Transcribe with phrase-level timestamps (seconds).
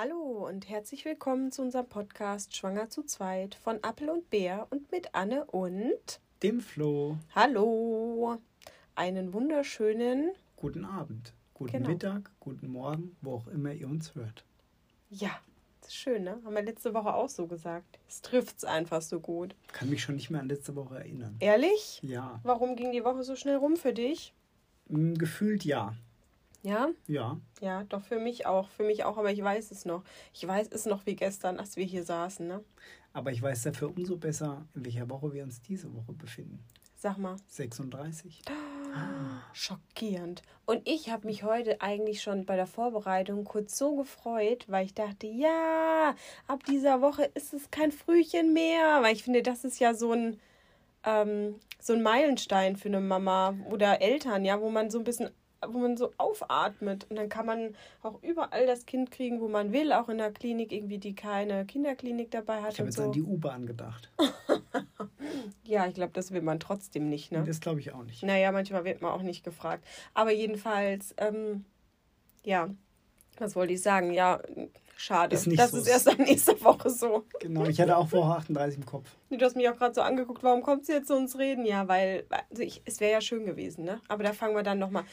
[0.00, 4.92] Hallo und herzlich willkommen zu unserem Podcast Schwanger zu zweit von Appel und Bär und
[4.92, 7.16] mit Anne und dem Flo.
[7.34, 8.38] Hallo.
[8.94, 11.88] Einen wunderschönen guten Abend, guten genau.
[11.88, 14.44] Mittag, guten Morgen, wo auch immer ihr uns hört.
[15.10, 15.30] Ja,
[15.80, 16.40] das ist schön, ne?
[16.44, 17.98] Haben wir letzte Woche auch so gesagt.
[18.06, 19.56] Es trifft es einfach so gut.
[19.72, 21.34] Kann mich schon nicht mehr an letzte Woche erinnern.
[21.40, 21.98] Ehrlich?
[22.04, 22.38] Ja.
[22.44, 24.32] Warum ging die Woche so schnell rum für dich?
[24.90, 25.96] Hm, gefühlt ja.
[26.62, 26.88] Ja?
[27.06, 27.40] Ja.
[27.60, 28.68] Ja, doch für mich auch.
[28.70, 30.02] Für mich auch, aber ich weiß es noch.
[30.32, 32.64] Ich weiß es noch wie gestern, als wir hier saßen, ne?
[33.12, 36.64] Aber ich weiß dafür umso besser, in welcher Woche wir uns diese Woche befinden.
[36.96, 37.36] Sag mal.
[37.46, 38.42] 36.
[38.94, 40.42] Ah, schockierend.
[40.66, 44.94] Und ich habe mich heute eigentlich schon bei der Vorbereitung kurz so gefreut, weil ich
[44.94, 46.16] dachte, ja,
[46.48, 49.00] ab dieser Woche ist es kein Frühchen mehr.
[49.00, 50.40] Weil ich finde, das ist ja so ein,
[51.04, 55.30] ähm, so ein Meilenstein für eine Mama oder Eltern, ja, wo man so ein bisschen
[55.66, 57.06] wo man so aufatmet.
[57.10, 60.32] Und dann kann man auch überall das Kind kriegen, wo man will, auch in der
[60.32, 62.74] Klinik, irgendwie, die keine Kinderklinik dabei hat.
[62.74, 63.04] Ich habe jetzt so.
[63.04, 64.10] an die U-Bahn gedacht.
[65.64, 67.44] ja, ich glaube, das will man trotzdem nicht, ne?
[67.44, 68.22] Das glaube ich auch nicht.
[68.22, 69.84] Naja, manchmal wird man auch nicht gefragt.
[70.14, 71.64] Aber jedenfalls, ähm,
[72.44, 72.70] ja,
[73.38, 74.12] was wollte ich sagen?
[74.12, 74.40] Ja,
[75.00, 75.36] Schade.
[75.36, 75.78] Ist das so.
[75.78, 77.24] ist erst ab nächster Woche so.
[77.38, 79.08] Genau, ich hatte auch Woche 38 im Kopf.
[79.30, 81.64] Du hast mich auch gerade so angeguckt, warum kommt sie jetzt zu uns reden?
[81.64, 84.00] Ja, weil also ich, es wäre ja schön gewesen, ne?
[84.08, 85.04] Aber da fangen wir dann nochmal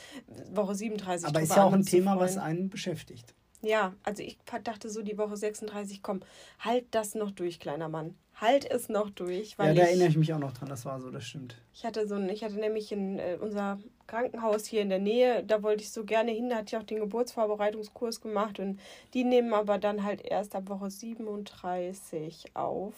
[0.52, 3.36] Woche 37 Aber ist ja auch ein Thema, was einen beschäftigt.
[3.66, 6.22] Ja, also ich dachte so, die Woche 36, komm,
[6.60, 9.58] halt das noch durch, kleiner Mann halt es noch durch.
[9.58, 11.56] ja, da erinnere ich mich auch noch dran, das war so, das stimmt.
[11.74, 15.44] Ich hatte so ein, ich hatte nämlich in äh, unser Krankenhaus hier in der Nähe,
[15.44, 18.80] da wollte ich so gerne hin, da hatte ich auch den Geburtsvorbereitungskurs gemacht und
[19.14, 22.94] die nehmen aber dann halt erst ab Woche 37 auf,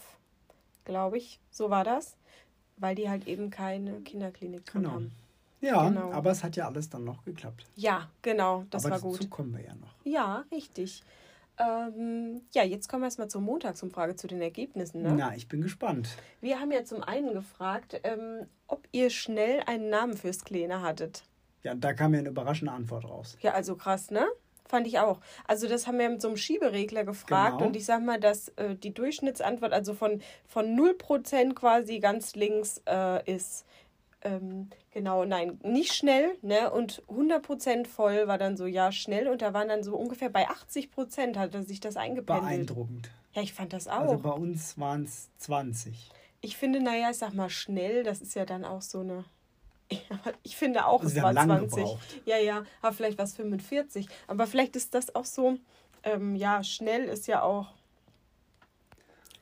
[0.85, 1.39] glaube ich.
[1.51, 2.17] So war das,
[2.77, 4.91] weil die halt eben keine Kinderklinik genau.
[4.91, 5.11] haben.
[5.59, 6.11] Ja, genau.
[6.11, 7.65] aber es hat ja alles dann noch geklappt.
[7.75, 9.19] Ja, genau, das aber war gut.
[9.19, 9.95] Dazu kommen wir ja noch.
[10.03, 11.03] Ja, richtig.
[11.59, 15.01] Ähm, ja, jetzt kommen wir erstmal zur Montagsumfrage, zu den Ergebnissen.
[15.01, 15.15] Ne?
[15.17, 16.09] Na, ich bin gespannt.
[16.39, 21.23] Wir haben ja zum einen gefragt, ähm, ob ihr schnell einen Namen fürs Kleine hattet.
[21.63, 23.37] Ja, da kam ja eine überraschende Antwort raus.
[23.41, 24.27] Ja, also krass, ne?
[24.65, 25.19] Fand ich auch.
[25.47, 27.67] Also das haben wir mit so einem Schieberegler gefragt genau.
[27.67, 32.81] und ich sag mal, dass äh, die Durchschnittsantwort also von, von 0% quasi ganz links
[32.85, 33.65] äh, ist
[34.27, 36.69] ähm, genau, nein, nicht schnell, ne?
[36.71, 39.27] Und 100% voll war dann so, ja, schnell.
[39.27, 42.45] Und da waren dann so ungefähr bei 80% hatte sich das eingependelt.
[42.47, 43.09] Beeindruckend.
[43.33, 43.99] Ja, ich fand das auch.
[43.99, 46.11] Also bei uns waren es 20.
[46.41, 49.25] Ich finde, naja, ich sag mal schnell, das ist ja dann auch so eine.
[50.43, 51.97] Ich finde auch, also es war 20.
[52.25, 54.07] Ja, ja, aber vielleicht war es 45.
[54.27, 55.57] Aber vielleicht ist das auch so,
[56.03, 57.67] ähm, ja, schnell ist ja auch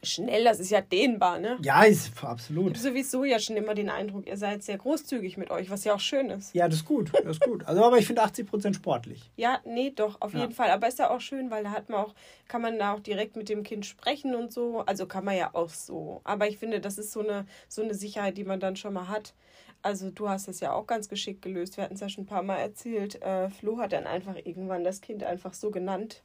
[0.05, 1.57] schnell, das ist ja dehnbar, ne?
[1.61, 2.71] Ja, ist absolut.
[2.71, 5.83] Ich habe sowieso ja schon immer den Eindruck, ihr seid sehr großzügig mit euch, was
[5.83, 6.53] ja auch schön ist.
[6.53, 7.65] Ja, das ist gut, das ist gut.
[7.65, 9.31] Also, aber ich finde 80 Prozent sportlich.
[9.35, 10.41] Ja, nee, doch, auf ja.
[10.41, 10.69] jeden Fall.
[10.71, 12.13] Aber ist ja auch schön, weil da hat man auch,
[12.47, 14.81] kann man da auch direkt mit dem Kind sprechen und so.
[14.85, 16.21] Also kann man ja auch so.
[16.23, 19.07] Aber ich finde, das ist so eine, so eine Sicherheit, die man dann schon mal
[19.07, 19.33] hat.
[19.81, 21.77] Also du hast es ja auch ganz geschickt gelöst.
[21.77, 23.21] Wir hatten es ja schon ein paar Mal erzählt.
[23.21, 26.23] Äh, Flo hat dann einfach irgendwann das Kind einfach so genannt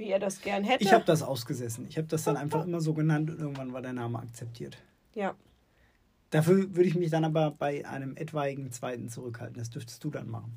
[0.00, 0.82] wie er das gern hätte.
[0.82, 1.86] Ich habe das ausgesessen.
[1.88, 4.78] Ich habe das dann einfach immer so genannt und irgendwann war der Name akzeptiert.
[5.14, 5.36] Ja.
[6.30, 9.58] Dafür würde ich mich dann aber bei einem etwaigen zweiten zurückhalten.
[9.58, 10.56] Das dürftest du dann machen.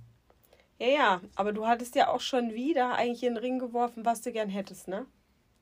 [0.80, 4.22] Ja, ja, aber du hattest ja auch schon wieder eigentlich in den Ring geworfen, was
[4.22, 5.06] du gern hättest, ne?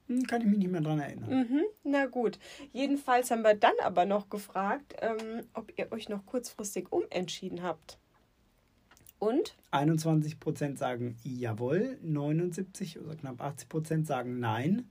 [0.08, 1.30] Hm, kann ich mich nicht mehr dran erinnern.
[1.30, 2.40] Mhm, na gut.
[2.72, 7.97] Jedenfalls haben wir dann aber noch gefragt, ähm, ob ihr euch noch kurzfristig umentschieden habt.
[9.22, 9.56] Und?
[9.70, 14.90] 21 Prozent sagen jawohl, 79 oder knapp 80 Prozent sagen nein.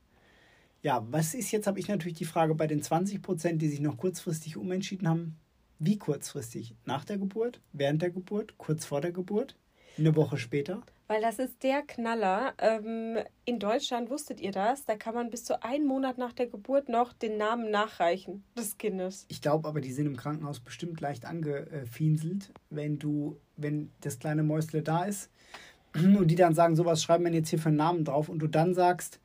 [0.82, 3.80] Ja, was ist jetzt, habe ich natürlich die Frage bei den 20 Prozent, die sich
[3.80, 5.36] noch kurzfristig umentschieden haben.
[5.80, 6.76] Wie kurzfristig?
[6.84, 7.60] Nach der Geburt?
[7.72, 8.56] Während der Geburt?
[8.56, 9.56] Kurz vor der Geburt?
[9.98, 10.80] Eine Woche später?
[11.10, 12.54] Weil das ist der Knaller.
[12.58, 14.84] Ähm, in Deutschland wusstet ihr das?
[14.84, 18.78] Da kann man bis zu einem Monat nach der Geburt noch den Namen nachreichen des
[18.78, 19.26] Kindes.
[19.26, 24.44] Ich glaube aber, die sind im Krankenhaus bestimmt leicht angefieselt, wenn du, wenn das kleine
[24.44, 25.32] Mäusle da ist
[25.96, 28.46] und die dann sagen, sowas schreiben wir jetzt hier für einen Namen drauf und du
[28.46, 29.18] dann sagst,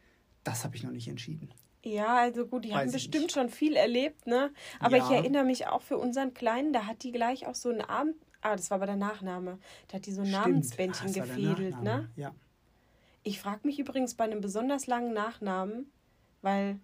[0.43, 1.51] das habe ich noch nicht entschieden.
[1.83, 3.33] Ja, also gut, die Weiß haben bestimmt nicht.
[3.35, 4.51] schon viel erlebt, ne?
[4.79, 5.05] Aber ja.
[5.05, 8.15] ich erinnere mich auch für unseren Kleinen, da hat die gleich auch so einen Abend,
[8.45, 9.57] Ah, das war aber der Nachname.
[9.87, 12.09] Da hat die so ein Namensbändchen ah, gefädelt, ne?
[12.15, 12.31] Ja.
[13.23, 15.87] Ich frage mich übrigens bei einem besonders langen Nachnamen,
[16.43, 16.79] weil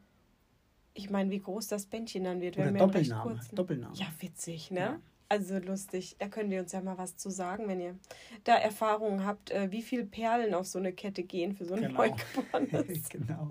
[0.95, 2.57] ich meine, wie groß das Bändchen dann wird.
[2.57, 3.39] Oder Doppelname.
[3.51, 3.93] Doppelname.
[3.95, 4.79] Ja, witzig, ne?
[4.79, 4.99] Ja.
[5.29, 6.15] Also lustig.
[6.17, 7.95] Da könnt ihr uns ja mal was zu sagen, wenn ihr
[8.43, 11.81] da Erfahrungen habt, äh, wie viele Perlen auf so eine Kette gehen für so ein
[11.81, 11.99] genau.
[11.99, 13.07] Neugeborenes.
[13.09, 13.49] genau.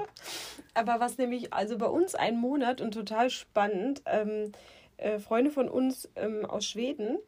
[0.74, 4.50] Aber was nämlich, also bei uns ein Monat und total spannend, ähm,
[4.96, 7.20] äh, Freunde von uns ähm, aus Schweden,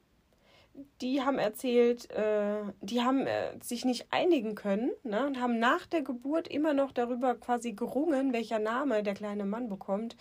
[1.01, 5.87] die haben erzählt, äh, die haben äh, sich nicht einigen können ne, und haben nach
[5.87, 10.17] der Geburt immer noch darüber quasi gerungen, welcher Name der kleine Mann bekommt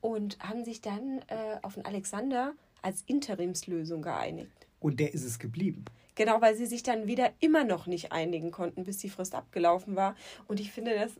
[0.00, 4.66] und haben sich dann äh, auf den Alexander als Interimslösung geeinigt.
[4.80, 5.84] Und der ist es geblieben.
[6.16, 9.94] Genau, weil sie sich dann wieder immer noch nicht einigen konnten, bis die Frist abgelaufen
[9.96, 10.16] war.
[10.48, 11.12] Und ich finde, das,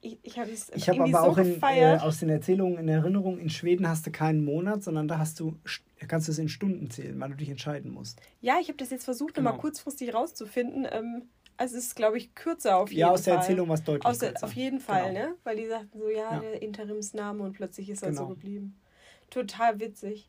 [0.00, 2.88] ich, ich habe es Ich habe aber so auch in, äh, aus den Erzählungen in
[2.88, 5.56] Erinnerung, in Schweden hast du keinen Monat, sondern da hast du,
[6.08, 8.20] kannst du es in Stunden zählen, weil du dich entscheiden musst.
[8.40, 9.50] ja, ich habe das jetzt versucht, Genau.
[9.50, 10.86] nochmal kurzfristig rauszufinden.
[10.90, 11.22] Ähm,
[11.56, 13.14] also es ist, glaube ich, kürzer auf jeden Ja, Fall.
[13.14, 14.46] aus der Erzählung war es deutlich Aus der, kürzer.
[14.46, 15.28] auf jeden Fall, Genau.
[15.28, 15.34] ne?
[15.44, 16.40] Weil die sagten so, ja, Ja.
[16.40, 18.34] der Interimsname und plötzlich ist er so Genau.
[18.34, 18.80] geblieben.
[19.30, 20.28] Total witzig.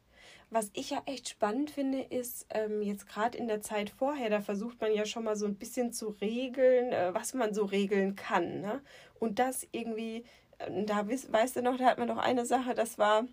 [0.54, 4.40] Was ich ja echt spannend finde, ist ähm, jetzt gerade in der Zeit vorher, da
[4.40, 8.16] versucht man ja schon mal so ein bisschen zu regeln, äh, was man so regeln
[8.16, 8.62] kann.
[8.62, 8.80] Ne?
[9.20, 10.26] Und das irgendwie,
[10.60, 13.26] äh, da weißt, du noch, da hat man doch eine Sache, das war,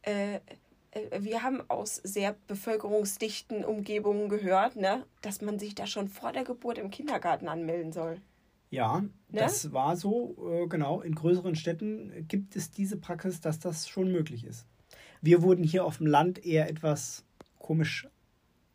[0.00, 0.36] äh,
[0.92, 6.32] äh, wir haben aus sehr bevölkerungsdichten Umgebungen gehört, ne, dass man sich da schon vor
[6.32, 8.16] der Geburt im Kindergarten anmelden soll.
[8.70, 9.40] Ja, Ne?
[9.40, 11.02] das war so, äh, genau.
[11.02, 14.66] In größeren Städten gibt es diese Praxis, dass das schon möglich ist.
[15.22, 17.24] Wir wurden hier auf dem Land eher etwas
[17.58, 18.08] komisch,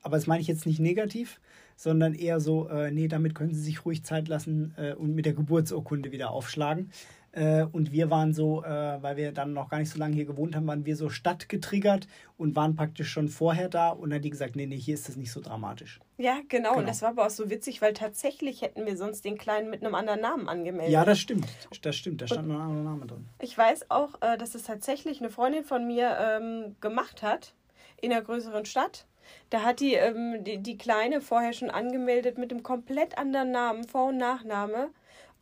[0.02, 1.40] aber das meine ich jetzt nicht negativ,
[1.76, 5.26] sondern eher so, äh, nee, damit können Sie sich ruhig Zeit lassen äh, und mit
[5.26, 6.92] der Geburtsurkunde wieder aufschlagen.
[7.36, 8.68] Äh, und wir waren so, äh,
[9.02, 12.08] weil wir dann noch gar nicht so lange hier gewohnt haben, waren wir so stadtgetriggert
[12.38, 15.10] und waren praktisch schon vorher da und dann hat die gesagt, nee, nee, hier ist
[15.10, 16.00] das nicht so dramatisch.
[16.18, 16.70] Ja, genau.
[16.72, 16.88] Und Genau.
[16.88, 19.96] das war aber auch so witzig, weil tatsächlich hätten wir sonst den Kleinen mit einem
[19.96, 20.94] anderen Namen angemeldet.
[20.94, 21.46] Ja, das stimmt.
[21.82, 22.22] Das stimmt.
[22.22, 23.26] Da stand noch ein anderer Name drin.
[23.42, 27.54] Ich weiß auch, äh, dass es tatsächlich eine Freundin von mir ähm, gemacht hat
[28.02, 29.08] in einer größeren Stadt.
[29.50, 33.84] Da hat die, ähm, die die Kleine vorher schon angemeldet mit einem komplett anderen Namen,
[33.84, 34.90] Vor- und Nachname.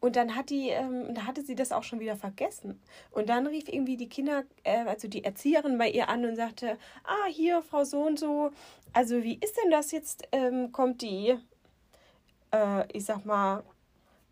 [0.04, 2.78] Und dann hat die, ähm, hatte sie das auch schon wieder vergessen.
[3.12, 6.78] Und dann rief irgendwie die Kinder, äh, also die Erzieherin bei ihr an und sagte,
[7.06, 8.52] ah, hier, Frau so und so,
[8.92, 10.28] also wie ist denn das jetzt?
[10.34, 11.38] Ähm, kommt die,
[12.52, 13.64] äh, ich sag mal,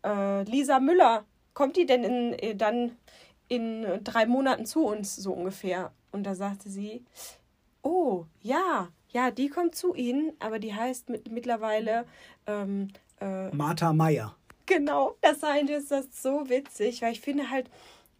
[0.04, 1.24] äh, Lisa Müller,
[1.54, 2.98] kommt die denn in, äh, dann
[3.48, 5.90] in drei Monaten zu uns, so ungefähr?
[6.10, 7.02] Und da sagte sie,
[7.80, 12.04] oh, ja, ja, die kommt zu Ihnen, aber die heißt mit, mittlerweile,
[12.46, 12.88] ähm,
[13.22, 14.36] äh, Martha Meyer.
[14.66, 17.68] Genau, das heißt, ist das so witzig, weil ich finde halt,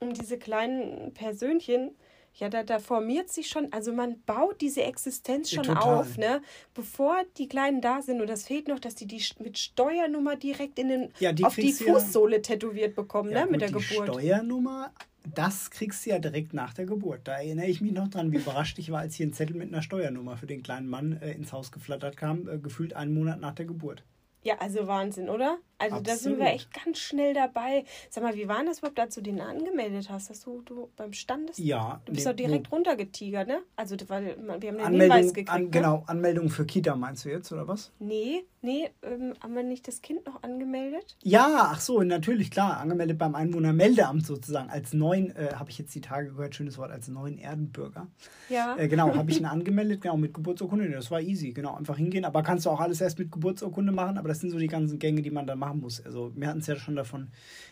[0.01, 1.93] um diese kleinen Persönchen,
[2.35, 5.99] ja, da, da formiert sich schon, also man baut diese Existenz schon total.
[6.01, 6.41] auf, ne?
[6.75, 8.21] Bevor die Kleinen da sind.
[8.23, 11.55] Und das fehlt noch, dass die die mit Steuernummer direkt in den, Ja, die auf
[11.57, 13.51] die du ja- Fußsohle tätowiert bekommen, Ja, ne?
[13.51, 14.09] mit der die Geburt.
[14.09, 14.93] Steuernummer,
[15.35, 17.21] das kriegst du ja direkt nach der Geburt.
[17.25, 19.69] Da erinnere ich mich noch dran, wie überrascht ich war, als hier ein Zettel mit
[19.69, 23.41] einer Steuernummer für den kleinen Mann äh, ins Haus geflattert kam, äh, gefühlt einen Monat
[23.41, 24.05] nach der Geburt.
[24.43, 25.59] Ja, also Wahnsinn, oder?
[25.83, 26.55] Also da sind wir Absolut.
[26.55, 27.85] echt ganz schnell dabei.
[28.11, 30.31] Sag mal, wie war denn das überhaupt, als du den angemeldet hast?
[30.31, 31.59] Dass du, du beim Standes...
[31.59, 33.63] Ja, Du bist doch direkt runtergetigert, ne?
[33.77, 35.51] Also, weil wir haben den Anmeldung, Hinweis gekriegt.
[35.51, 35.71] an, ne?
[35.71, 37.91] genau, Anmeldung für Kita meinst du jetzt, oder was?
[37.99, 41.17] Nee, nee, ähm, haben wir nicht das Kind noch angemeldet?
[41.23, 44.71] Ja, ach so, natürlich, klar, angemeldet beim Einwohnermeldeamt sozusagen.
[44.71, 48.07] Als neuen, äh, habe ich jetzt die Tage gehört, schönes Wort, als neuen Erdenbürger.
[48.49, 48.77] Ja.
[48.77, 50.91] Äh, genau, habe ich ihn angemeldet, genau, mit Geburtsurkunde.
[50.91, 52.25] Das war easy, genau, einfach hingehen.
[52.25, 54.99] Aber kannst du auch alles erst mit Geburtsurkunde machen, aber das sind so die ganzen
[54.99, 56.05] Gänge, die man dann machen muss.
[56.05, 57.29] Also wir hatten es ja schon davon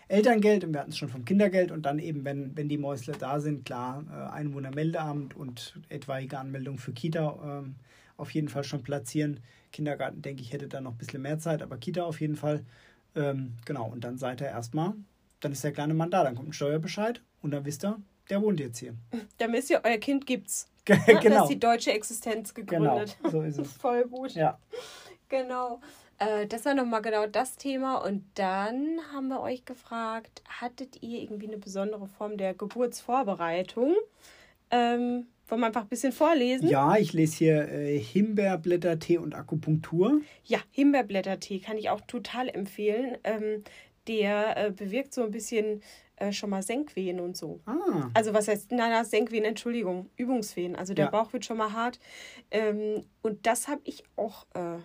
[0.08, 3.14] Elterngeld und wir hatten es schon vom Kindergeld und dann eben, wenn, wenn die Mäusle
[3.18, 7.76] da sind, klar, äh, Einwohnermeldeamt und etwaige Anmeldung für Kita ähm,
[8.16, 9.40] auf jeden Fall schon platzieren.
[9.72, 12.64] Kindergarten, denke ich, hätte da noch ein bisschen mehr Zeit, aber Kita auf jeden Fall.
[13.14, 14.94] Ähm, genau, und dann seid ihr erstmal,
[15.40, 18.40] dann ist der kleine Mann da, dann kommt ein Steuerbescheid und dann wisst ihr, der
[18.42, 18.94] wohnt jetzt hier.
[19.38, 20.68] Dann wisst ihr, euer Kind gibt's.
[20.86, 21.42] Genau.
[21.42, 23.18] ist die deutsche Existenz Genau, gegründet.
[23.30, 23.72] so ist es.
[23.72, 24.32] Voll gut.
[24.34, 24.58] Ja.
[25.28, 25.80] Genau.
[26.20, 27.96] Äh, das war nochmal genau das Thema.
[27.96, 33.94] Und dann haben wir euch gefragt, hattet ihr irgendwie eine besondere Form der Geburtsvorbereitung?
[34.70, 36.68] Ähm, wollen wir einfach ein bisschen vorlesen?
[36.68, 40.20] Ja, ich lese hier äh, Himbeerblättertee und Akupunktur.
[40.44, 43.16] Ja, Himbeerblättertee kann ich auch total empfehlen.
[43.24, 43.64] Ähm,
[44.06, 45.82] der äh, bewirkt so ein bisschen
[46.16, 47.60] äh, schon mal Senkwehen und so.
[47.66, 50.76] Ah, Also was heißt, nein, nein, Senkwehen, Entschuldigung, Übungswehen.
[50.76, 51.10] Also der Ja.
[51.10, 51.98] Bauch wird schon mal hart.
[52.50, 54.78] Ähm, und das habe ich auch äh,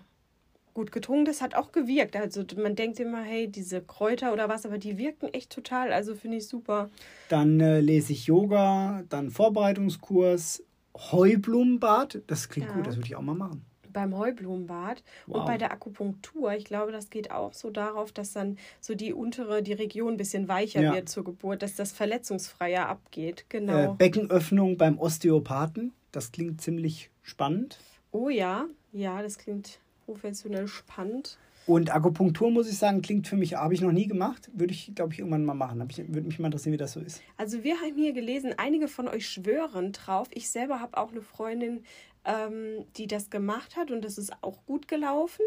[0.76, 1.26] gut getrunken.
[1.26, 2.16] Das hat auch gewirkt.
[2.16, 5.92] Also man denkt immer, hey, diese Kräuter oder was, aber die wirken echt total.
[5.92, 6.92] Also finde ich super.
[7.30, 10.64] dann äh, lese ich Yoga, dann Vorbereitungskurs,
[10.96, 12.22] Heublumenbad.
[12.28, 12.76] Das klingt Ja.
[12.76, 13.66] gut, das würde ich auch mal machen.
[13.92, 15.46] Beim Heublumenbad und Wow.
[15.46, 19.64] bei der Akupunktur, ich glaube, das geht auch so darauf, dass dann so die untere,
[19.64, 20.94] die Region ein bisschen weicher Ja.
[20.94, 23.42] wird zur Geburt, dass das verletzungsfreier abgeht.
[23.42, 23.94] Äh, Genau.
[23.94, 25.94] Beckenöffnung beim Osteopathen.
[26.12, 27.80] Das klingt ziemlich spannend.
[28.12, 31.38] oh ja, ja, das klingt professionell spannend.
[31.68, 34.52] Und Akupunktur, muss ich sagen, klingt für mich, habe ich noch nie gemacht.
[34.54, 35.84] Würde ich, glaube ich, irgendwann mal machen.
[35.90, 37.24] Ich, würde mich mal interessieren, wie das so ist.
[37.38, 40.28] Also wir haben hier gelesen, einige von euch schwören drauf.
[40.32, 41.84] Ich selber habe auch eine Freundin,
[42.24, 45.44] ähm, die das gemacht hat und das ist auch gut gelaufen.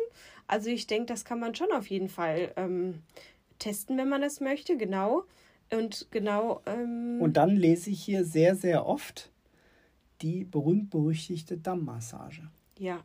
[0.48, 3.02] Also ich denke, das kann man schon auf jeden Fall ähm,
[3.60, 5.24] testen, wenn man das möchte, genau.
[5.70, 6.62] Und genau.
[6.66, 9.30] Ähm, und dann lese ich hier sehr, sehr oft
[10.22, 12.48] die berühmt-berüchtigte Dammmassage.
[12.76, 13.04] Ja.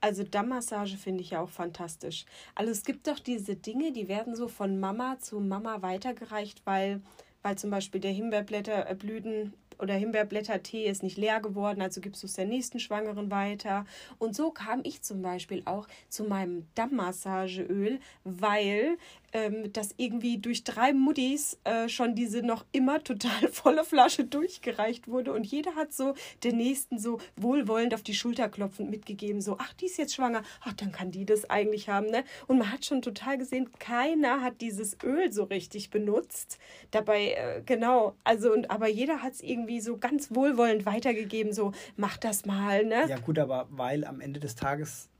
[0.00, 2.24] Also Dammmassage finde ich ja auch fantastisch.
[2.54, 7.00] Also es gibt doch diese Dinge, die werden so von Mama zu Mama weitergereicht, weil,
[7.42, 12.34] weil zum Beispiel der Himbeerblätterblüten oder Himbeerblättertee ist nicht leer geworden, also gibst du es
[12.34, 13.84] der nächsten Schwangeren weiter.
[14.18, 18.96] Und so kam ich zum Beispiel auch zu meinem Dammmassageöl, weil
[19.36, 25.08] ähm, dass irgendwie durch drei Muttis äh, schon diese noch immer total volle Flasche durchgereicht
[25.08, 29.58] wurde und jeder hat so den nächsten so wohlwollend auf die Schulter klopfend mitgegeben, so,
[29.58, 32.24] ach, die ist jetzt schwanger, ach, dann kann die das eigentlich haben, ne?
[32.46, 36.58] Und man hat schon total gesehen, keiner hat dieses Öl so richtig benutzt.
[36.90, 41.72] Dabei, äh, genau, also, und aber jeder hat es irgendwie so ganz wohlwollend weitergegeben, so,
[41.96, 43.06] mach das mal, ne?
[43.06, 45.10] Ja, gut, aber weil am Ende des Tages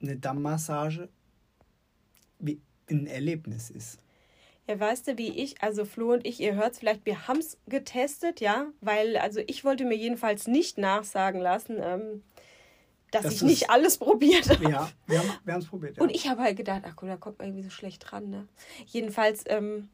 [0.00, 1.08] eine Dammmassage
[2.38, 2.60] wie
[2.90, 3.98] ein Erlebnis ist.
[4.66, 7.40] Ja, weißt du, wie ich, also Flo und ich, ihr hört es vielleicht, wir haben
[7.40, 12.22] es getestet, ja, weil, also ich wollte mir jedenfalls nicht nachsagen lassen, ähm,
[13.10, 14.70] dass das ich nicht alles probiert habe.
[14.70, 15.96] Ja, wir haben es probiert.
[15.96, 16.02] Ja.
[16.02, 18.46] Und ich habe halt gedacht, ach guck, da kommt man irgendwie so schlecht dran, ne?
[18.86, 19.88] Jedenfalls ähm,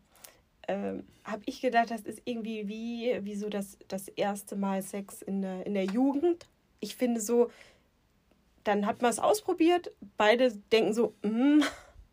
[0.69, 5.23] ähm, habe ich gedacht, das ist irgendwie wie, wie so das, das erste Mal Sex
[5.23, 6.47] in der, in der Jugend.
[6.81, 7.51] Ich finde so,
[8.65, 11.63] dann hat man es ausprobiert, beide denken so, mm,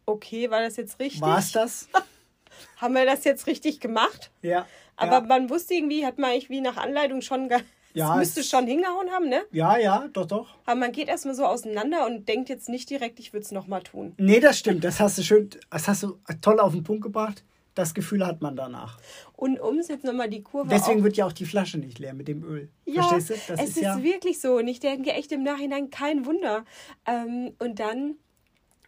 [0.05, 1.21] okay, war das jetzt richtig?
[1.21, 1.87] War es das?
[2.77, 4.31] Haben wir das jetzt richtig gemacht?
[4.41, 4.65] Ja.
[4.95, 5.21] Aber ja.
[5.21, 7.49] man wusste irgendwie, hat man irgendwie nach Anleitung schon
[7.93, 9.43] ja, müsste es schon hingehauen haben, ne?
[9.51, 10.47] Ja, ja, doch, doch.
[10.65, 13.83] Aber man geht erstmal so auseinander und denkt jetzt nicht direkt, ich würde es nochmal
[13.83, 14.13] tun.
[14.17, 14.83] Nee, das stimmt.
[14.83, 17.43] Das hast du schön, das hast du toll auf den Punkt gebracht.
[17.75, 18.99] Das Gefühl hat man danach.
[19.35, 20.69] Und um es jetzt nochmal die Kurve.
[20.69, 22.69] Deswegen wird ja auch die Flasche nicht leer mit dem Öl.
[22.85, 23.33] Ja, Verstehst du?
[23.53, 24.57] Das es ist, ist ja wirklich so.
[24.57, 26.65] Und ich denke echt im Nachhinein kein Wunder.
[27.07, 28.17] Ähm, und dann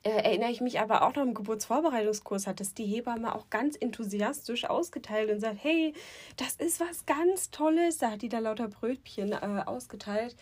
[0.06, 4.66] erinnere ich mich aber auch noch im Geburtsvorbereitungskurs hat das die Hebamme auch ganz enthusiastisch
[4.66, 5.94] ausgeteilt und sagt, hey,
[6.38, 7.98] das ist was ganz Tolles.
[7.98, 10.36] Da hat die da lauter Brötchen äh, ausgeteilt.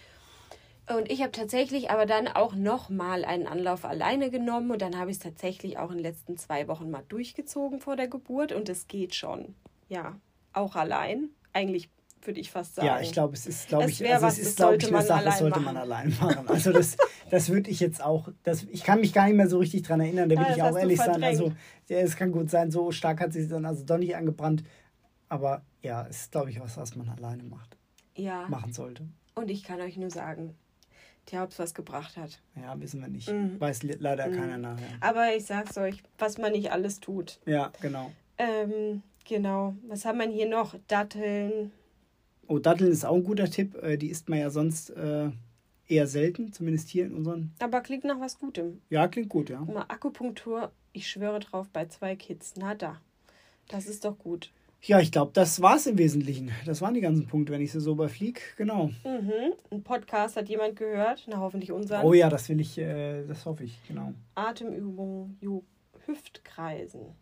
[0.89, 5.11] Und ich habe tatsächlich aber dann auch nochmal einen Anlauf alleine genommen und dann habe
[5.11, 8.67] ich es tatsächlich auch in den letzten zwei Wochen mal durchgezogen vor der Geburt und
[8.67, 9.55] es geht schon.
[9.87, 10.19] Ja,
[10.51, 11.29] auch allein.
[11.53, 11.89] Eigentlich
[12.25, 12.87] würde ich fast sagen.
[12.87, 15.25] Ja, ich glaube, es ist, glaube ich, also was, es ist, glaube ich, eine Sache,
[15.25, 16.47] das sollte man allein machen.
[16.47, 16.97] Also das,
[17.29, 19.99] das würde ich jetzt auch, das, ich kann mich gar nicht mehr so richtig dran
[19.99, 21.23] erinnern, da will ja, ich auch ehrlich sein.
[21.23, 21.53] Also
[21.87, 24.63] ja, es kann gut sein, so stark hat sich dann also doch nicht angebrannt.
[25.29, 27.77] Aber ja, es ist, glaube ich, was, was man alleine macht.
[28.15, 28.47] Ja.
[28.47, 29.07] Machen sollte.
[29.35, 30.55] Und ich kann euch nur sagen,
[31.25, 32.39] Tja, ob es was gebracht hat.
[32.55, 33.31] Ja, wissen wir nicht.
[33.31, 33.59] Mhm.
[33.59, 34.35] Weiß leider mhm.
[34.35, 34.97] keiner nachher.
[34.99, 37.39] Aber ich sag's euch, was man nicht alles tut.
[37.45, 38.11] Ja, genau.
[38.37, 39.75] Ähm, genau.
[39.87, 40.75] Was haben wir hier noch?
[40.87, 41.71] Datteln,
[42.47, 43.75] Oh, Datteln ist auch ein guter Tipp.
[43.81, 45.29] Äh, die isst man ja sonst äh,
[45.87, 47.51] eher selten, zumindest hier in unseren.
[47.59, 48.81] Aber klingt nach was Gutem.
[48.89, 49.61] Ja, klingt gut, ja.
[49.61, 52.53] Mal Akupunktur, ich schwöre drauf, bei zwei Kids.
[52.57, 52.99] Na da.
[53.67, 54.51] Das ist doch gut.
[54.85, 56.51] Ja, ich glaube, das war es im Wesentlichen.
[56.65, 58.41] Das waren die ganzen Punkte, wenn ich sie so überfliege.
[58.57, 58.87] Genau.
[59.05, 59.53] Mhm.
[59.71, 61.23] Ein Podcast hat jemand gehört.
[61.29, 62.03] Na, hoffentlich unseren.
[62.03, 64.13] Oh ja, das will ich, äh, das hoffe ich, genau.
[64.35, 65.37] Atemübungen,
[66.05, 67.15] Hüftkreisen.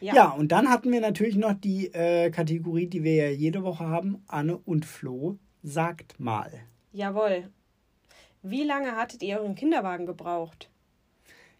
[0.00, 0.14] Ja.
[0.14, 3.86] ja, und dann hatten wir natürlich noch die äh, Kategorie, die wir ja jede Woche
[3.86, 4.22] haben.
[4.26, 6.50] Anne und Flo, sagt mal.
[6.92, 7.50] Jawohl.
[8.42, 10.70] Wie lange hattet ihr euren Kinderwagen gebraucht?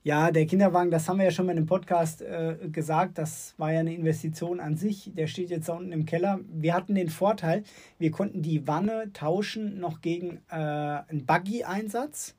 [0.03, 3.55] Ja, der Kinderwagen, das haben wir ja schon mal in dem Podcast äh, gesagt, das
[3.59, 5.13] war ja eine Investition an sich.
[5.15, 6.41] Der steht jetzt da unten im Keller.
[6.49, 7.65] Wir hatten den Vorteil,
[7.99, 12.35] wir konnten die Wanne tauschen noch gegen äh, einen Buggy-Einsatz.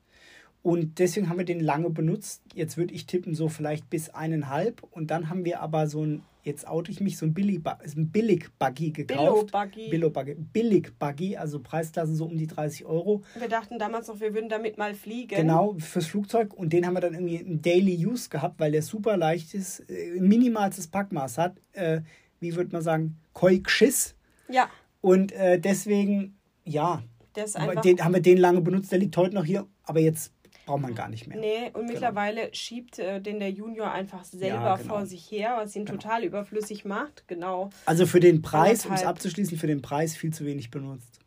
[0.62, 2.40] Und deswegen haben wir den lange benutzt.
[2.54, 4.82] Jetzt würde ich tippen, so vielleicht bis eineinhalb.
[4.92, 9.50] Und dann haben wir aber so ein, jetzt oute ich mich, so ein Billig-Buggy gekauft.
[9.50, 9.90] Billo-Buggy.
[9.90, 10.34] Billo-Buggy.
[10.52, 13.22] Billig-Buggy, also Preisklassen so um die 30 Euro.
[13.36, 15.34] Wir dachten damals noch, wir würden damit mal fliegen.
[15.34, 16.54] Genau, fürs Flugzeug.
[16.54, 19.80] Und den haben wir dann irgendwie im Daily Use gehabt, weil der super leicht ist,
[19.90, 21.56] äh, minimalstes Packmaß hat.
[21.72, 22.02] Äh,
[22.38, 23.18] wie würde man sagen?
[23.32, 24.14] Koi-Kschiss.
[24.48, 24.70] Ja.
[25.00, 27.02] Und äh, deswegen, ja.
[27.34, 29.66] Den, haben wir den lange benutzt, der liegt heute noch hier.
[29.84, 30.32] Aber jetzt
[30.66, 31.38] braucht man gar nicht mehr.
[31.38, 31.92] Nee, und genau.
[31.92, 34.88] mittlerweile schiebt äh, den der Junior einfach selber ja, genau.
[34.88, 35.98] vor sich her, was ihn genau.
[35.98, 37.26] total überflüssig macht.
[37.26, 37.70] Genau.
[37.84, 41.20] Also für den Preis, um es abzuschließen, für den Preis viel zu wenig benutzt.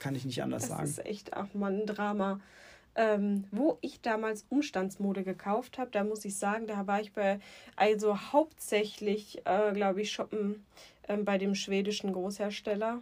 [0.00, 0.82] Kann ich nicht anders das sagen.
[0.82, 2.40] Das ist echt, ach man, ein Drama.
[2.94, 7.38] Ähm, wo ich damals Umstandsmode gekauft habe, da muss ich sagen, da war ich bei,
[7.76, 10.66] also hauptsächlich, äh, glaube ich, shoppen
[11.04, 13.00] äh, bei dem schwedischen Großhersteller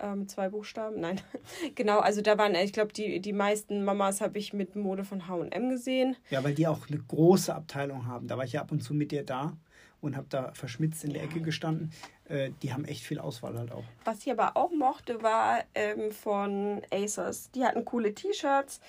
[0.00, 1.20] ähm, zwei Buchstaben, nein.
[1.74, 5.28] genau, also da waren, ich glaube, die, die meisten Mamas habe ich mit Mode von
[5.28, 6.16] HM gesehen.
[6.30, 8.26] Ja, weil die auch eine große Abteilung haben.
[8.28, 9.56] Da war ich ja ab und zu mit dir da
[10.00, 11.92] und habe da verschmitzt in der Ecke gestanden.
[12.28, 13.84] äh, die haben echt viel Auswahl halt auch.
[14.04, 17.50] Was ich aber auch mochte, war ähm, von Asos.
[17.50, 18.80] Die hatten coole T-Shirts.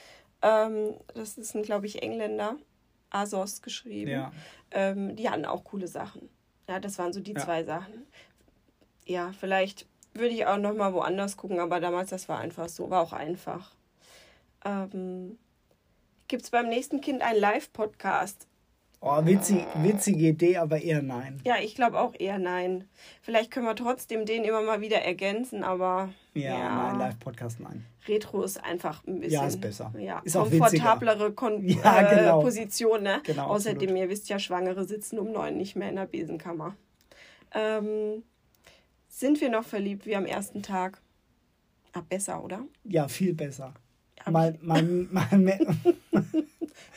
[0.42, 2.56] Ähm, das sind, glaube ich, Engländer.
[3.10, 4.10] Asos geschrieben.
[4.12, 4.32] Ja.
[4.72, 6.30] Ähm, die hatten auch coole Sachen.
[6.70, 7.40] Ja, das waren so die Ja.
[7.42, 8.06] zwei Sachen.
[9.06, 12.90] Ja, vielleicht würde ich auch noch mal woanders gucken, aber damals, das war einfach so,
[12.90, 13.72] war auch einfach.
[14.66, 15.38] Ähm,
[16.28, 18.48] Gibt es beim nächsten Kind einen Live-Podcast?
[19.04, 21.42] Oh, witzig, witzige Idee, aber eher nein.
[21.44, 22.88] Ja, ich glaube auch eher nein.
[23.24, 26.76] Vielleicht können wir trotzdem den immer mal wieder ergänzen, aber Ja, Ja.
[26.76, 27.84] nein, Live-Podcast nein.
[28.08, 29.92] Retro ist einfach ein bisschen Ja, ist besser.
[29.98, 32.42] Ja, Ist auch komfortablere Kon Ja, äh, genau.
[32.42, 33.02] Position.
[33.02, 33.22] Ne?
[33.26, 33.98] Genau, Außerdem, absolut.
[34.04, 36.76] ihr wisst ja, Schwangere sitzen um neun nicht mehr in der Besenkammer.
[37.56, 38.24] Ähm,
[39.12, 41.02] sind wir noch verliebt wie am ersten Tag?
[41.94, 42.66] Ah, besser, oder?
[42.86, 43.74] Ja, viel besser.
[44.30, 45.60] Mal, mal, mal mehr.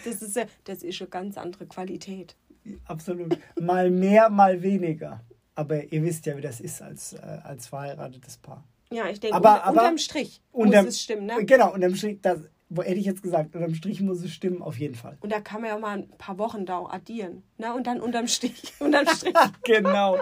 [0.04, 2.36] Das ist ja, das ist eine ganz andere Qualität.
[2.84, 3.36] Absolut.
[3.60, 5.20] Mal mehr, mal weniger.
[5.54, 8.64] Aber ihr wisst ja, wie das ist als, äh, als verheiratetes Paar.
[8.92, 11.44] Ja, ich denke, Aber- unter, aber- unterm Strich Unterm- muss es stimmen, ne?
[11.44, 14.78] Genau, unterm Strich, das, wo hätte ich jetzt gesagt, unterm Strich muss es stimmen, auf
[14.78, 15.16] jeden Fall.
[15.20, 17.42] Und da kann man ja mal ein paar Wochen da addieren.
[17.58, 17.74] Ne?
[17.74, 18.72] Und dann unterm Strich.
[18.80, 19.34] unterm Strich.
[19.64, 20.16] genau.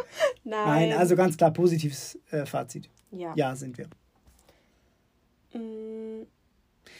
[0.44, 0.90] Nein.
[0.90, 2.88] Nein, also ganz klar positives äh, Fazit.
[3.10, 3.32] ja.
[3.36, 3.86] Ja, sind wir.
[5.54, 6.26] Mm,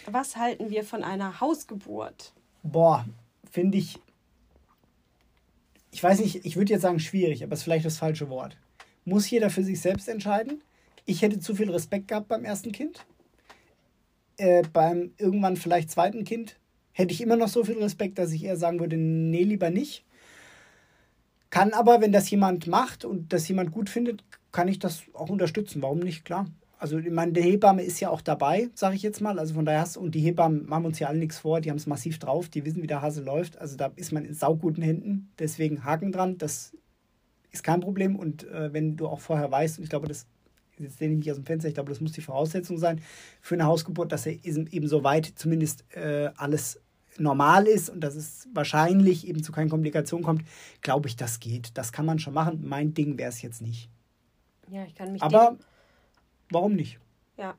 [0.07, 2.33] Was halten wir von einer Hausgeburt?
[2.63, 3.05] Boah,
[3.51, 3.99] finde ich.
[5.91, 8.57] Ich weiß nicht, ich würde jetzt sagen schwierig, aber es ist vielleicht das falsche Wort.
[9.05, 10.63] Muss jeder für sich selbst entscheiden.
[11.05, 13.05] Ich hätte zu viel Respekt gehabt beim ersten Kind.
[14.37, 16.59] Äh, beim irgendwann vielleicht zweiten Kind
[16.93, 20.05] hätte ich immer noch so viel Respekt, dass ich eher sagen würde, nee, lieber nicht.
[21.51, 25.29] Kann aber, wenn das jemand macht und das jemand gut findet, kann ich das auch
[25.29, 25.83] unterstützen.
[25.83, 26.25] Warum nicht?
[26.25, 26.47] Klar.
[26.79, 29.39] Also, ich meine, die Hebamme ist ja auch dabei, sage ich jetzt mal.
[29.39, 31.77] Also von daher hast und die Hebammen machen uns ja alle nichts vor, die haben
[31.77, 33.59] es massiv drauf, die wissen, wie der Hase läuft.
[33.59, 35.31] Also da ist man in sauguten Händen.
[35.39, 36.77] Deswegen Haken dran, das
[37.53, 38.17] ist kein Problem.
[38.17, 40.27] Und äh, wenn du auch vorher weißt, und ich glaube, das
[40.79, 43.01] jetzt lehne ich mich aus dem Fenster, ich glaube, das muss die Voraussetzung sein
[43.41, 46.81] für eine Hausgeburt, dass er eben eben so weit zumindest äh, alles
[47.19, 50.45] normal ist und dass es wahrscheinlich eben zu keinen Komplikationen kommt,
[50.81, 51.77] glaube ich, das geht.
[51.77, 52.63] Das kann man schon machen.
[52.67, 53.91] Mein Ding wäre es jetzt nicht.
[54.71, 55.23] Ja, ich kann mich.
[55.23, 55.59] Aber
[56.51, 56.99] warum nicht?
[57.37, 57.55] ja.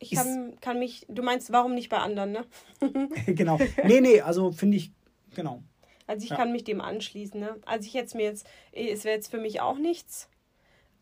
[0.00, 1.06] Ich kann, kann mich.
[1.08, 2.44] Du meinst, warum nicht bei anderen, ne?
[3.26, 3.58] genau.
[3.84, 4.92] Nee, nee, also finde ich,
[5.34, 5.60] genau.
[6.06, 6.36] Also ich Ja.
[6.36, 7.56] kann mich dem anschließen, ne?
[7.66, 8.46] Also ich jetzt mir jetzt.
[8.70, 10.28] Es wäre jetzt für mich auch nichts.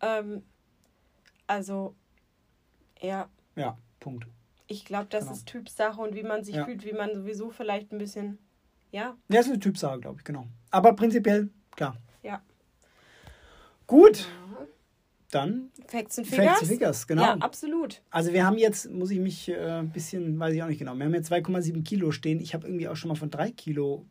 [0.01, 0.43] Ähm,
[1.47, 1.95] also.
[3.01, 3.29] Ja.
[3.57, 4.27] Ja, Punkt.
[4.69, 5.37] Ich glaube, das Genau.
[5.37, 6.65] ist Typsache und wie man sich Ja.
[6.65, 8.39] fühlt, wie man sowieso vielleicht ein bisschen.
[8.93, 10.47] Ja, Ja, ist eine Typsache, glaube ich, genau.
[10.71, 11.97] Aber prinzipiell, klar.
[12.23, 12.41] ja.
[13.87, 14.27] Gut,
[15.31, 16.47] dann Facts and Figures?
[16.49, 17.23] Facts and Figures, genau.
[17.23, 18.03] Ja, absolut.
[18.11, 20.95] Also wir haben jetzt, muss ich mich äh, ein bisschen, weiß ich auch nicht genau,
[20.97, 22.41] wir haben jetzt 2,7 Kilo stehen.
[22.41, 24.05] Ich habe irgendwie auch schon mal von 3 Kilo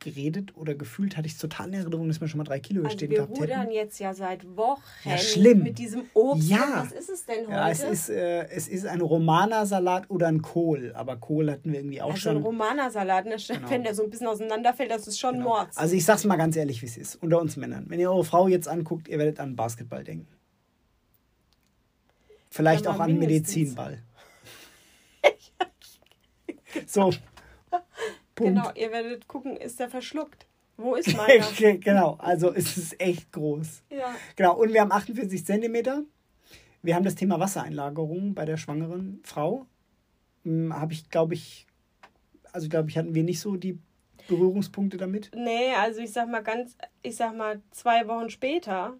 [0.00, 2.84] geredet oder gefühlt hatte ich es total in Erinnerung, dass wir schon mal 3 Kilo
[2.84, 5.62] Also stehen wir gehabt rudern jetzt ja seit Wochen Ja, schlimm.
[5.62, 6.48] mit diesem Obst.
[6.48, 6.84] Ja.
[6.86, 7.50] Was ist es denn heute?
[7.52, 10.92] Ja, es ist, äh, es ist ein Romana-Salat oder ein Kohl.
[10.94, 12.42] Aber Kohl hatten wir irgendwie auch also ein schon.
[12.44, 13.36] Romanersalat, ne?
[13.48, 13.70] Genau.
[13.70, 15.48] wenn der so ein bisschen auseinanderfällt, das ist schon Genau.
[15.48, 15.76] Mords.
[15.76, 17.16] Also ich sag's mal ganz ehrlich, wie es ist.
[17.16, 17.86] Unter uns Männern.
[17.88, 20.28] Wenn ihr eure Frau jetzt anguckt, ihr werdet an Basketball denken.
[22.50, 23.54] Vielleicht Ja, auch an mindestens.
[23.56, 24.02] Medizinball.
[26.86, 27.10] so.
[28.38, 28.54] Punkt.
[28.54, 30.46] genau, ihr werdet gucken, ist der verschluckt?
[30.76, 31.46] Wo ist meiner?
[31.78, 33.82] genau, also es ist echt groß.
[33.90, 34.14] ja.
[34.36, 36.02] Genau, und wir haben 48 Zentimeter.
[36.82, 39.66] Wir haben das Thema Wassereinlagerung bei der schwangeren Frau.
[40.44, 41.66] Hm, Habe ich, glaube ich,
[42.52, 43.78] also glaube ich, hatten wir nicht so die
[44.28, 45.30] Berührungspunkte damit.
[45.34, 48.96] Nee, also ich sag mal ganz, ich sag mal, zwei Wochen später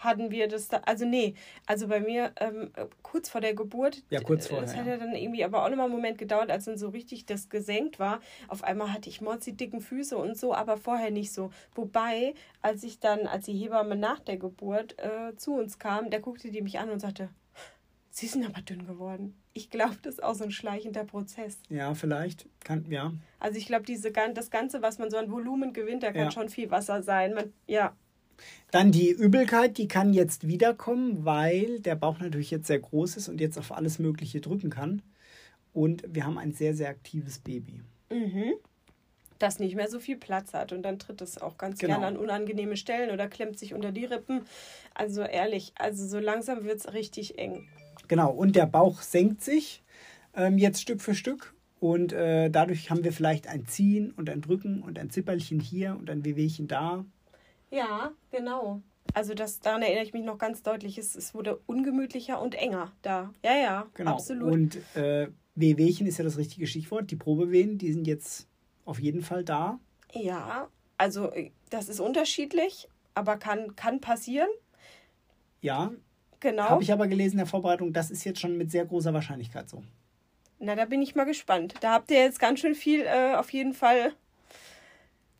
[0.00, 1.34] hatten wir das da, also nee,
[1.66, 2.70] also bei mir ähm,
[3.02, 4.96] kurz vor der Geburt, Ja, kurz äh, vorher, das hat ja.
[4.96, 8.20] dann irgendwie aber auch nochmal einen Moment gedauert, als dann so richtig das gesenkt war.
[8.48, 11.50] Auf einmal hatte ich mordsig dicken Füße und so, aber vorher nicht so.
[11.74, 16.18] Wobei, als ich dann, als die Hebamme nach der Geburt äh, zu uns kam, da
[16.18, 17.28] guckte die mich an und sagte,
[18.12, 19.40] Sie sind aber dünn geworden.
[19.52, 21.58] Ich glaube, das ist auch so ein schleichender Prozess.
[21.68, 22.46] Ja, vielleicht.
[22.64, 23.12] Kann, ja.
[23.38, 26.30] Also ich glaube, diese das Ganze, was man so an Volumen gewinnt, da kann Ja.
[26.32, 27.34] schon viel Wasser sein.
[27.34, 27.94] Man, ja,
[28.70, 33.28] Dann die Übelkeit, die kann jetzt wiederkommen, weil der Bauch natürlich jetzt sehr groß ist
[33.28, 35.02] und jetzt auf alles Mögliche drücken kann.
[35.72, 37.80] Und wir haben ein sehr, sehr aktives Baby.
[38.10, 38.52] mhm.
[39.38, 40.72] das nicht mehr so viel Platz hat.
[40.72, 41.94] Und dann tritt es auch ganz Genau.
[41.94, 44.42] gerne an unangenehme Stellen oder klemmt sich unter die Rippen.
[44.94, 47.66] Also ehrlich, also so langsam wird es richtig eng.
[48.08, 49.82] Genau, und der Bauch senkt sich
[50.34, 51.54] ähm, jetzt Stück für Stück.
[51.78, 55.96] Und äh, dadurch haben wir vielleicht ein Ziehen und ein Drücken und ein Zipperlchen hier
[55.98, 57.06] und ein Wehwehchen da.
[57.70, 58.82] Ja, genau.
[59.14, 60.98] Also das, daran erinnere ich mich noch ganz deutlich.
[60.98, 63.32] Es, es wurde ungemütlicher und enger da.
[63.44, 64.12] Ja, ja, Genau.
[64.12, 64.52] absolut.
[64.52, 67.10] Und äh, Wehwehchen ist ja das richtige Stichwort.
[67.10, 68.46] Die Probewehen, die sind jetzt
[68.84, 69.78] auf jeden Fall da.
[70.12, 74.48] Ja, also äh, das ist unterschiedlich, aber kann, kann passieren.
[75.60, 75.92] Ja.
[76.40, 76.62] Genau.
[76.64, 79.68] Habe ich aber gelesen in der Vorbereitung, das ist jetzt schon mit sehr großer Wahrscheinlichkeit
[79.68, 79.82] so.
[80.58, 81.74] Na, da bin ich mal gespannt.
[81.80, 84.12] Da habt ihr jetzt ganz schön viel äh, auf jeden Fall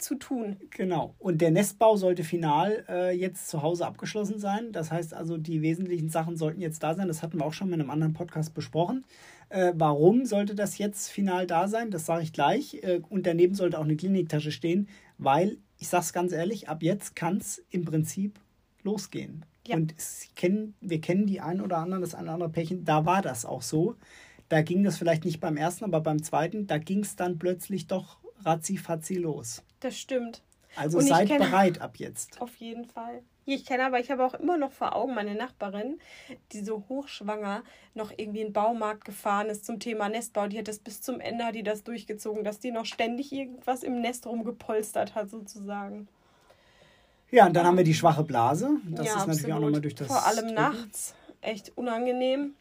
[0.03, 0.57] zu tun.
[0.71, 1.15] Genau.
[1.19, 4.73] Und der Nestbau sollte final äh, jetzt zu Hause abgeschlossen sein.
[4.73, 7.09] Das heißt also, die wesentlichen Sachen sollten jetzt da sein.
[7.09, 9.05] Das hatten wir auch schon in einem anderen Podcast besprochen.
[9.49, 11.91] Äh, warum sollte das jetzt final da sein?
[11.91, 12.75] Das sage ich gleich.
[12.83, 16.83] Äh, und daneben sollte auch eine Kliniktasche stehen, weil, ich sage es ganz ehrlich, ab
[16.83, 18.39] jetzt kann es im Prinzip
[18.83, 19.45] losgehen.
[19.67, 19.77] Ja.
[19.77, 19.95] Und
[20.37, 23.45] kennen, wir kennen die ein oder anderen, das eine oder andere Pärchen, da war das
[23.45, 23.97] auch so.
[24.49, 27.87] Da ging das vielleicht nicht beim ersten, aber beim zweiten, da ging es dann plötzlich
[27.87, 29.63] doch ratzi-fatzi los.
[29.81, 30.43] Das stimmt.
[30.77, 32.41] Also Und seid bereit ab jetzt.
[32.41, 33.23] Auf jeden Fall.
[33.47, 35.99] Ich kenne aber, ich habe auch immer noch vor Augen meine Nachbarin,
[36.53, 37.65] die so hochschwanger
[37.95, 40.47] noch irgendwie in den Baumarkt gefahren ist zum Thema Nestbau.
[40.47, 43.83] Die hat das bis zum Ende, hat die das durchgezogen, dass die noch ständig irgendwas
[43.83, 46.07] im Nest rumgepolstert hat, sozusagen.
[47.33, 48.71] Ja, und dann haben wir die schwache Blase.
[48.89, 49.57] Das ja, ist natürlich absolut.
[49.57, 50.07] auch nochmal durch das.
[50.07, 50.55] Vor allem Drücken.
[50.55, 51.15] nachts.
[51.41, 52.55] Echt unangenehm.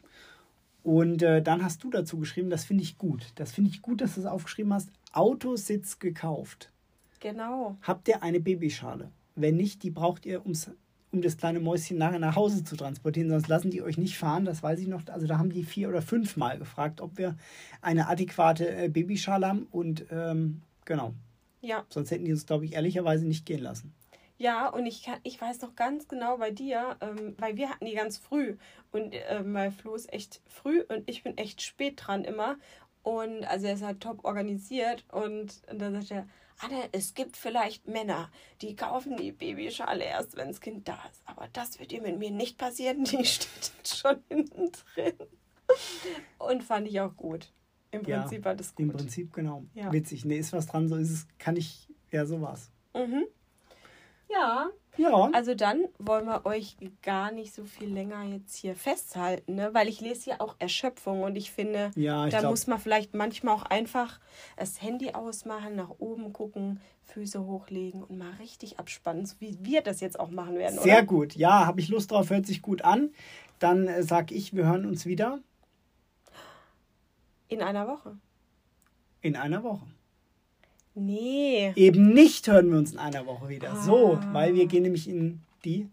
[0.82, 3.26] Und äh, dann hast du dazu geschrieben, das finde ich gut.
[3.34, 4.90] Das finde ich gut, dass du es aufgeschrieben hast.
[5.12, 6.70] Autositz gekauft.
[7.20, 7.76] Genau.
[7.82, 9.10] Habt ihr eine Babyschale?
[9.36, 10.70] Wenn nicht, die braucht ihr, um's,
[11.12, 14.44] um das kleine Mäuschen nachher nach Hause zu transportieren, sonst lassen die euch nicht fahren.
[14.44, 15.06] Das weiß ich noch.
[15.08, 17.36] Also da haben die vier oder fünf Mal gefragt, ob wir
[17.82, 19.66] eine adäquate äh, Babyschale haben.
[19.70, 21.14] Und ähm, genau.
[21.60, 21.84] Ja.
[21.90, 23.94] Sonst hätten die uns, glaube ich, ehrlicherweise nicht gehen lassen.
[24.38, 27.84] Ja, und ich, kann, ich weiß noch ganz genau bei dir, ähm, weil wir hatten
[27.84, 28.56] die ganz früh
[28.90, 32.56] und äh, weil Flo ist echt früh und ich bin echt spät dran immer.
[33.02, 36.26] Und also er ist halt top organisiert und, und dann sagt er,
[36.62, 41.22] Anne, es gibt vielleicht Männer, die kaufen die Babyschale erst, wenn das Kind da ist.
[41.24, 45.14] Aber das wird dir mit mir nicht passieren, die steht schon hinten drin.
[46.38, 47.52] Und fand ich auch gut.
[47.92, 48.86] Im Prinzip ja, war das gut.
[48.86, 49.64] Im Prinzip, genau.
[49.74, 49.92] Ja.
[49.92, 50.24] Witzig.
[50.24, 52.70] Nee, ist was dran, so ist es, kann ich, ja, sowas.
[52.94, 53.24] Mhm.
[54.28, 54.70] Ja.
[55.00, 55.30] Ja.
[55.32, 59.70] Also dann wollen wir euch gar nicht so viel länger jetzt hier festhalten, ne?
[59.72, 62.50] weil ich lese ja auch Erschöpfung und ich finde, ja, ich da glaub...
[62.50, 64.20] muss man vielleicht manchmal auch einfach
[64.58, 69.80] das Handy ausmachen, nach oben gucken, Füße hochlegen und mal richtig abspannen, so wie wir
[69.80, 70.78] das jetzt auch machen werden.
[70.78, 71.06] Sehr oder?
[71.06, 73.10] gut, ja, habe ich Lust drauf, hört sich gut an.
[73.58, 75.40] Dann äh, sag ich, wir hören uns wieder.
[77.48, 78.18] In einer Woche.
[79.22, 79.86] In einer Woche.
[80.94, 81.72] Nee.
[81.76, 83.72] Eben nicht hören wir uns in einer Woche wieder.
[83.72, 83.82] Ah.
[83.82, 85.88] So, weil wir gehen nämlich in die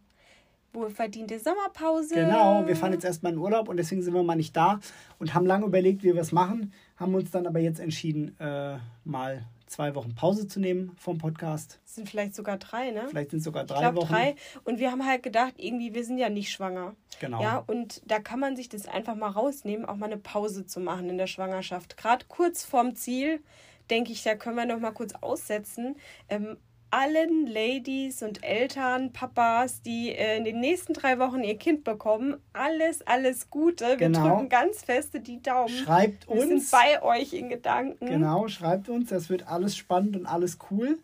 [0.74, 2.16] wohlverdiente Sommerpause.
[2.16, 4.80] Genau, wir fahren jetzt erstmal in Urlaub und deswegen sind wir mal nicht da
[5.20, 8.78] und haben lange überlegt, wie wir es machen, haben uns dann aber jetzt entschieden, äh,
[9.04, 11.80] mal zwei Wochen Pause zu nehmen vom Podcast.
[11.84, 13.06] Das sind vielleicht sogar drei, ne?
[13.10, 14.14] Vielleicht sind es sogar drei ich glaub, Wochen.
[14.14, 14.36] drei.
[14.64, 16.96] Und wir haben halt gedacht, irgendwie, wir sind ja nicht schwanger.
[17.20, 17.42] Genau.
[17.42, 20.80] Ja, und da kann man sich das einfach mal rausnehmen, auch mal eine Pause zu
[20.80, 21.98] machen in der Schwangerschaft.
[21.98, 23.42] Gerade kurz vorm Ziel
[23.90, 25.96] denke ich, da können wir noch mal kurz aussetzen.
[26.30, 26.58] Ähm,
[26.90, 32.38] allen Ladies und Eltern, Papas, die äh, in den nächsten drei Wochen ihr Kind bekommen,
[32.54, 33.86] alles, alles Gute.
[33.86, 34.28] Wir genau.
[34.28, 35.70] drücken ganz feste die Daumen.
[35.70, 36.42] Schreibt uns.
[36.42, 38.06] Wir sind bei euch in Gedanken.
[38.06, 39.10] Genau, schreibt uns.
[39.10, 41.00] Das wird alles spannend und alles cool.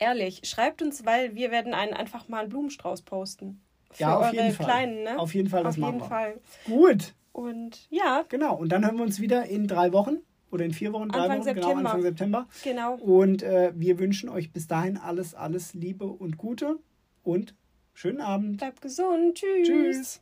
[0.00, 3.60] Ehrlich, schreibt uns, weil wir werden einen einfach mal einen Blumenstrauß posten.
[3.90, 4.66] Für ja, auf eure jeden Fall.
[4.66, 5.18] Kleinen, ne?
[5.18, 6.08] Auf jeden Fall, das auf machen jeden wir.
[6.08, 6.40] Fall.
[6.66, 7.14] Gut.
[7.32, 8.24] Und ja.
[8.28, 10.18] Genau, und dann hören wir uns wieder in drei Wochen
[10.50, 11.74] oder in vier Wochen, drei Anfang Wochen, September.
[11.74, 12.48] genau, Anfang September.
[12.64, 12.94] Genau.
[12.94, 16.78] Und äh, wir wünschen euch bis dahin alles, alles Liebe und Gute
[17.22, 17.54] und
[17.94, 18.58] schönen Abend.
[18.58, 19.34] Bleibt gesund.
[19.36, 19.68] Tschüss.
[19.68, 20.20] Tschüss.